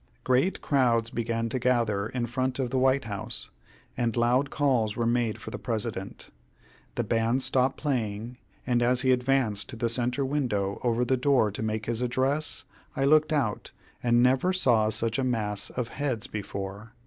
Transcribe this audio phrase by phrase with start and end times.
[0.23, 3.51] Great crowds began to gather in front of the White House,
[3.95, 6.31] and loud calls were made for the President.
[6.95, 11.51] The band stopped playing, and as he advanced to the centre window over the door
[11.51, 12.63] to make his address,
[12.95, 16.93] I looked out, and never saw such a mass of heads before.